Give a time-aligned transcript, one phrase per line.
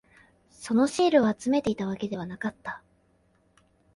[0.49, 2.81] そのシールを集めていたわけではなかった。